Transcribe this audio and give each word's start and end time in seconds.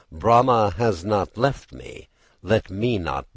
_Brahma 0.11 0.73
has 0.73 1.05
not 1.05 1.37
left 1.37 1.71
me, 1.73 2.09
let 2.41 2.71
me 2.71 2.97
not 2.97 3.13
leave 3.13 3.13
Brahma. 3.13 3.25